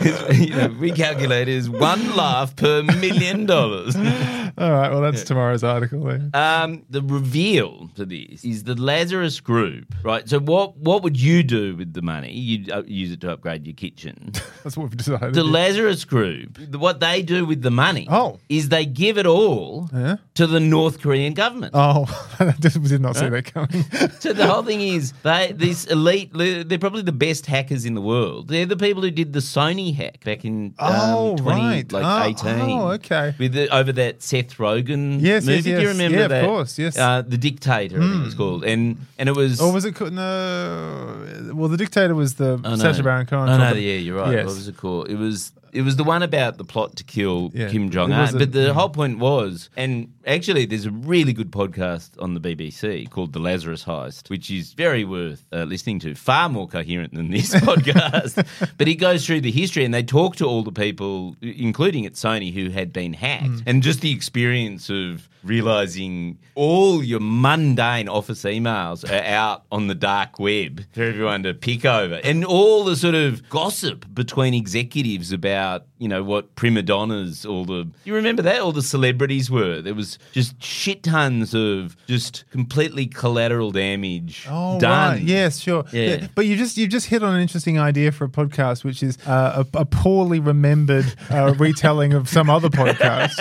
is, 0.00 0.38
you 0.40 0.54
know, 0.56 0.74
we 0.80 0.90
calculate 0.92 1.48
is 1.48 1.68
one 1.68 2.16
laugh 2.16 2.54
per 2.56 2.82
million 2.82 3.46
dollars. 3.46 3.96
All 3.96 4.70
right, 4.72 4.90
well, 4.90 5.00
that's 5.00 5.22
tomorrow's 5.24 5.62
article. 5.64 6.04
Then. 6.04 6.30
Um, 6.34 6.84
the 6.90 7.02
reveal 7.02 7.88
to 7.96 8.04
this 8.04 8.44
is 8.44 8.64
the 8.64 8.74
Lazarus 8.74 9.40
Group, 9.40 9.94
right? 10.02 10.28
So, 10.28 10.38
what 10.40 10.76
what 10.76 11.02
would 11.02 11.18
you 11.20 11.42
do 11.42 11.76
with 11.76 11.92
the 11.92 12.02
money? 12.02 12.32
You'd 12.32 12.70
uh, 12.70 12.82
use 12.86 13.12
it 13.12 13.20
to 13.22 13.32
upgrade 13.32 13.66
your 13.66 13.74
kitchen. 13.74 14.32
That's 14.64 14.76
what 14.76 14.84
we've 14.90 14.96
decided. 14.96 15.34
The 15.34 15.44
Lazarus 15.44 16.04
Group, 16.04 16.58
what 16.74 17.00
they 17.00 17.22
do 17.22 17.44
with 17.46 17.62
the 17.62 17.70
money, 17.70 18.06
Oh. 18.10 18.38
is 18.48 18.68
they 18.70 18.84
give 18.86 19.18
it 19.18 19.26
all 19.26 19.88
Yeah? 19.92 20.16
to 20.34 20.46
the 20.46 20.60
North 20.60 21.00
Korean 21.00 21.32
government. 21.34 21.49
Oh, 21.74 22.04
I 22.38 22.52
did 22.58 23.00
not 23.00 23.16
see 23.16 23.28
that 23.28 23.52
coming. 23.52 23.84
So 24.20 24.32
the 24.32 24.46
whole 24.46 24.62
thing 24.62 24.80
is 24.80 25.12
they 25.22 25.52
these 25.52 25.86
elite 25.86 26.30
they're 26.34 26.78
probably 26.78 27.02
the 27.02 27.12
best 27.12 27.46
hackers 27.46 27.84
in 27.84 27.94
the 27.94 28.00
world. 28.00 28.48
They're 28.48 28.66
the 28.66 28.76
people 28.76 29.02
who 29.02 29.10
did 29.10 29.32
the 29.32 29.40
Sony 29.40 29.94
hack 29.94 30.22
back 30.24 30.44
in 30.44 30.74
Oh, 30.78 31.30
um, 31.32 31.36
20 31.38 31.60
right. 31.60 31.92
like 31.92 32.04
Oh, 32.04 32.48
18. 32.50 32.70
oh, 32.70 32.88
okay. 32.92 33.34
With 33.38 33.52
the, 33.54 33.74
over 33.74 33.92
that 33.92 34.22
Seth 34.22 34.56
Rogen 34.58 35.20
Yes, 35.20 35.44
yes, 35.44 35.46
movie. 35.46 35.62
Do 35.62 35.70
you 35.70 35.78
yes. 35.78 35.88
remember 35.88 36.18
Yeah, 36.18 36.40
of 36.40 36.46
course, 36.46 36.78
yes. 36.78 36.96
Hmm. 36.96 37.02
Uh, 37.02 37.22
the 37.22 37.38
Dictator, 37.38 37.96
I 37.98 38.00
think 38.08 38.20
it 38.22 38.24
was 38.24 38.34
called. 38.34 38.64
And 38.64 38.98
and 39.18 39.28
it 39.28 39.36
was 39.36 39.60
or 39.60 39.72
was 39.72 39.84
it? 39.84 39.94
co- 39.94 40.08
No. 40.10 41.52
Well, 41.54 41.68
the 41.68 41.76
dictator 41.76 42.14
was 42.14 42.34
the 42.34 42.60
Oh, 42.64 42.70
no. 42.70 42.76
Sacha 42.76 43.02
Baron 43.02 43.26
Cohen. 43.26 43.48
Oh, 43.48 43.56
no, 43.56 43.64
talking- 43.68 43.82
yeah, 43.82 43.94
you're 43.94 44.16
right. 44.18 44.32
Yes. 44.32 44.46
What 44.46 44.54
was 44.56 44.68
it 44.68 44.76
called? 44.76 45.08
It 45.08 45.16
was 45.16 45.52
It 45.72 45.82
was 45.82 45.96
the 45.96 46.04
one 46.04 46.22
about 46.22 46.58
the 46.58 46.64
plot 46.64 46.96
to 46.96 47.04
kill 47.04 47.50
Yeah, 47.54 47.68
Kim 47.68 47.90
Jong 47.90 48.12
Un. 48.12 48.36
But 48.36 48.52
the 48.52 48.66
yeah. 48.66 48.72
whole 48.72 48.88
point 48.88 49.18
was, 49.18 49.70
and 49.76 50.12
actually, 50.26 50.66
there's 50.66 50.86
a 50.86 50.90
really 50.90 51.32
good 51.32 51.50
podcast 51.50 52.10
on 52.20 52.34
the 52.34 52.40
BBC 52.40 53.08
called 53.10 53.32
The 53.32 53.38
Lazarus 53.38 53.84
Heist, 53.84 54.30
which 54.30 54.50
is 54.50 54.72
very 54.72 55.04
worth 55.04 55.46
uh, 55.52 55.64
listening 55.64 55.98
to. 56.00 56.14
Far 56.14 56.48
more 56.48 56.66
coherent 56.68 57.14
than 57.14 57.30
this 57.30 57.54
podcast. 57.68 58.46
but 58.78 58.86
he 58.86 58.94
goes 58.94 59.24
through 59.26 59.42
the 59.42 59.50
history, 59.52 59.84
and 59.84 59.94
they 59.94 60.02
talk 60.02 60.36
to 60.36 60.44
all 60.46 60.62
the 60.62 60.72
people, 60.72 61.36
including 61.40 62.06
at 62.06 62.14
Sony, 62.14 62.52
who 62.52 62.70
had 62.70 62.92
been 62.92 63.12
hacked, 63.12 63.40
Mm. 63.50 63.62
and 63.66 63.82
just 63.82 64.00
the 64.00 64.12
experience 64.12 64.90
of 64.90 65.28
realizing 65.42 66.38
all 66.54 67.02
your 67.02 67.20
mundane 67.20 68.08
office 68.08 68.42
emails 68.44 69.08
are 69.08 69.24
out 69.24 69.64
on 69.72 69.86
the 69.86 69.94
dark 69.94 70.38
web 70.38 70.84
for 70.92 71.02
everyone 71.02 71.42
to 71.42 71.54
pick 71.54 71.84
over 71.84 72.16
and 72.24 72.44
all 72.44 72.84
the 72.84 72.96
sort 72.96 73.14
of 73.14 73.48
gossip 73.48 74.04
between 74.12 74.52
executives 74.54 75.32
about 75.32 75.86
you 75.98 76.08
know 76.08 76.22
what 76.22 76.54
prima 76.56 76.82
donnas 76.82 77.46
all 77.46 77.64
the 77.64 77.88
you 78.04 78.14
remember 78.14 78.42
that 78.42 78.60
all 78.60 78.72
the 78.72 78.82
celebrities 78.82 79.50
were 79.50 79.80
there 79.80 79.94
was 79.94 80.18
just 80.32 80.60
shit 80.62 81.02
tons 81.02 81.54
of 81.54 81.96
just 82.06 82.44
completely 82.50 83.06
collateral 83.06 83.70
damage 83.70 84.46
Oh 84.48 84.78
done 84.78 85.16
right, 85.16 85.22
yes, 85.22 85.58
sure. 85.58 85.84
Yeah. 85.92 86.26
But 86.34 86.46
you 86.46 86.56
just 86.56 86.76
you 86.76 86.86
just 86.88 87.06
hit 87.06 87.22
on 87.22 87.34
an 87.34 87.40
interesting 87.40 87.78
idea 87.78 88.12
for 88.12 88.24
a 88.24 88.28
podcast, 88.28 88.84
which 88.84 89.02
is 89.02 89.18
uh, 89.26 89.64
a, 89.74 89.78
a 89.78 89.84
poorly 89.84 90.40
remembered 90.40 91.06
uh, 91.30 91.54
retelling 91.58 92.12
of 92.12 92.28
some 92.28 92.50
other 92.50 92.68
podcast. 92.68 93.36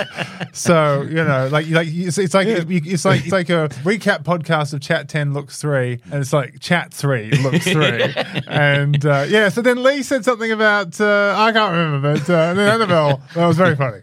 so 0.56 1.02
you 1.04 1.16
know, 1.16 1.50
like 1.52 1.68
like 1.70 1.89
it's, 1.92 2.18
it's 2.18 2.34
like 2.34 2.48
it's 2.48 3.06
like 3.06 3.24
it's 3.24 3.32
like 3.32 3.50
a 3.50 3.70
recap 3.84 4.24
podcast 4.24 4.74
of 4.74 4.82
Chat 4.82 5.10
Ten 5.10 5.34
Looks 5.34 5.62
Three, 5.62 6.00
and 6.06 6.16
it's 6.16 6.34
like 6.34 6.60
Chat 6.60 6.94
Three 6.94 7.32
Looks 7.32 7.64
Three, 7.72 8.14
and 8.48 9.06
uh, 9.06 9.26
yeah. 9.28 9.50
So 9.50 9.62
then 9.62 9.82
Leigh 9.84 10.04
said 10.04 10.24
something 10.26 10.52
about 10.52 11.00
uh, 11.00 11.36
I 11.38 11.52
can't 11.52 11.72
remember, 11.74 12.14
but 12.14 12.30
uh, 12.30 12.54
the 12.54 12.62
Annabel 12.62 13.22
that 13.36 13.48
was 13.48 13.58
very 13.58 13.76
funny. 13.76 14.02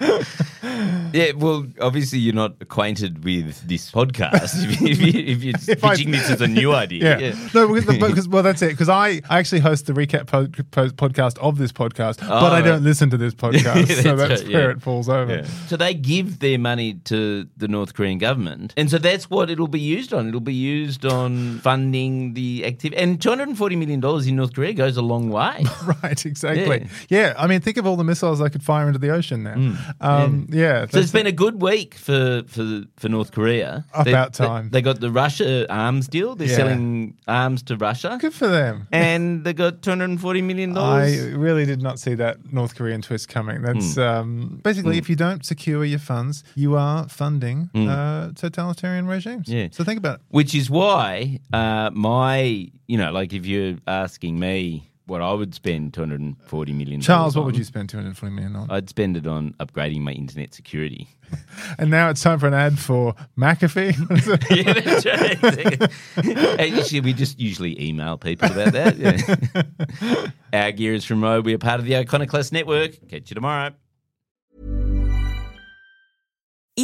yeah 1.12 1.32
well 1.36 1.66
obviously 1.80 2.18
you're 2.18 2.34
not 2.34 2.54
acquainted 2.60 3.22
with 3.24 3.60
this 3.68 3.90
podcast 3.90 4.64
if, 4.64 4.80
you, 4.80 4.88
if, 4.88 5.00
you, 5.00 5.20
if 5.20 5.42
you're 5.42 5.54
If 5.76 5.84
I- 5.84 5.96
this 5.96 6.30
as 6.30 6.40
a 6.40 6.48
new 6.48 6.72
idea 6.72 7.18
Yeah. 7.18 7.36
No, 7.54 7.72
because, 7.72 7.98
because 7.98 8.28
well, 8.28 8.42
that's 8.42 8.62
it. 8.62 8.70
Because 8.70 8.88
I, 8.88 9.20
I 9.28 9.38
actually 9.38 9.60
host 9.60 9.86
the 9.86 9.92
recap 9.92 10.26
po- 10.26 10.48
po- 10.70 10.88
podcast 10.90 11.38
of 11.38 11.58
this 11.58 11.72
podcast, 11.72 12.18
but 12.20 12.30
I 12.30 12.60
right. 12.60 12.64
don't 12.64 12.84
listen 12.84 13.10
to 13.10 13.16
this 13.16 13.34
podcast, 13.34 14.02
so 14.02 14.16
That's 14.16 14.42
right, 14.42 14.52
where 14.52 14.70
yeah. 14.70 14.76
it 14.76 14.82
falls 14.82 15.08
over. 15.08 15.36
Yeah. 15.36 15.44
So 15.68 15.76
they 15.76 15.94
give 15.94 16.19
their 16.22 16.58
money 16.58 16.94
to 17.04 17.46
the 17.56 17.68
North 17.68 17.94
Korean 17.94 18.18
government, 18.18 18.74
and 18.76 18.90
so 18.90 18.98
that's 18.98 19.28
what 19.30 19.50
it'll 19.50 19.68
be 19.68 19.80
used 19.80 20.12
on. 20.12 20.28
It'll 20.28 20.40
be 20.40 20.54
used 20.54 21.04
on 21.04 21.58
funding 21.60 22.34
the 22.34 22.64
activity, 22.66 23.00
and 23.02 23.20
two 23.20 23.28
hundred 23.30 23.48
and 23.48 23.58
forty 23.58 23.76
million 23.76 24.00
dollars 24.00 24.26
in 24.26 24.36
North 24.36 24.54
Korea 24.54 24.72
goes 24.74 24.96
a 24.96 25.02
long 25.02 25.30
way. 25.30 25.64
Right, 26.02 26.24
exactly. 26.26 26.88
Yeah. 27.08 27.34
I 27.36 27.46
mean, 27.46 27.60
think 27.60 27.76
of 27.76 27.86
all 27.86 27.96
the 27.96 28.04
missiles 28.04 28.40
I 28.40 28.48
could 28.48 28.62
fire 28.62 28.86
into 28.86 28.98
the 28.98 29.10
ocean 29.10 29.42
now. 29.42 29.76
Um, 30.00 30.46
yeah. 30.50 30.86
So 30.88 30.98
it's 30.98 31.10
been 31.12 31.26
a 31.26 31.32
good 31.32 31.60
week 31.62 31.94
for 31.94 32.42
for, 32.46 32.82
for 32.96 33.08
North 33.08 33.32
Korea. 33.32 33.84
About 33.94 34.32
They- 34.34 34.44
time. 34.46 34.70
They, 34.70 34.78
they 34.78 34.82
got 34.82 35.00
the 35.00 35.10
Russia 35.10 35.66
arms 35.72 36.06
deal. 36.08 36.34
They're 36.36 36.48
Yeah. 36.48 36.56
selling 36.56 37.16
arms 37.28 37.62
to 37.64 37.76
Russia, 37.76 38.18
good 38.20 38.34
for 38.34 38.48
them. 38.48 38.86
and 38.92 39.44
they 39.44 39.52
got 39.52 39.80
$240 39.82 40.42
million. 40.42 40.76
I 40.76 41.30
really 41.32 41.66
did 41.66 41.82
not 41.82 41.98
see 41.98 42.14
that 42.14 42.52
North 42.52 42.74
Korean 42.74 43.02
twist 43.02 43.28
coming. 43.28 43.62
That's 43.62 43.94
Hmm. 43.94 44.00
um, 44.00 44.60
basically 44.62 44.98
if 44.98 45.08
you 45.10 45.16
don't 45.16 45.44
secure 45.44 45.84
your 45.84 45.98
funds, 46.10 46.42
you 46.56 46.76
are 46.76 47.08
funding 47.08 47.70
uh, 47.74 48.32
totalitarian 48.34 49.06
regimes. 49.06 49.48
Yeah. 49.48 49.68
So 49.70 49.84
think 49.84 49.98
about 49.98 50.16
it. 50.16 50.22
Which 50.30 50.56
is 50.56 50.68
why 50.68 51.38
uh, 51.52 51.90
my, 51.92 52.68
you 52.88 52.98
know, 52.98 53.12
like 53.12 53.32
if 53.32 53.46
you're 53.46 53.76
asking 53.86 54.40
me 54.40 54.90
what 55.06 55.22
I 55.22 55.32
would 55.32 55.54
spend 55.54 55.94
two 55.94 56.00
hundred 56.00 56.20
and 56.20 56.36
forty 56.46 56.72
million. 56.72 57.00
Charles, 57.00 57.36
what 57.36 57.44
would 57.44 57.56
you 57.56 57.64
spend 57.64 57.90
240 57.90 58.34
million 58.34 58.56
on? 58.56 58.70
I'd 58.70 58.88
spend 58.88 59.16
it 59.16 59.26
on 59.26 59.54
upgrading 59.60 60.00
my 60.00 60.12
internet 60.12 60.54
security. 60.54 61.08
and 61.78 61.90
now 61.90 62.10
it's 62.10 62.22
time 62.22 62.38
for 62.40 62.48
an 62.48 62.54
ad 62.54 62.78
for 62.78 63.14
McAfee. 63.36 63.94
yeah, 64.50 64.72
that's 64.72 65.06
right. 66.56 66.60
Actually, 66.76 67.00
we 67.00 67.12
just 67.12 67.38
usually 67.38 67.80
email 67.80 68.16
people 68.16 68.50
about 68.50 68.72
that. 68.72 68.96
Yeah. 68.96 70.26
Our 70.52 70.72
gear 70.72 70.94
is 70.94 71.04
from 71.04 71.22
Rode. 71.22 71.44
We 71.44 71.54
are 71.54 71.58
part 71.58 71.78
of 71.78 71.86
the 71.86 71.96
Iconoclast 71.96 72.52
Network. 72.52 73.08
Catch 73.08 73.30
you 73.30 73.34
tomorrow. 73.34 73.72